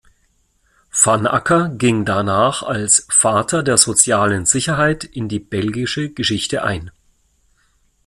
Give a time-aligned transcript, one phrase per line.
[0.89, 6.89] Van Acker ging danach als “Vater der sozialen Sicherheit” in die belgische Geschichte ein.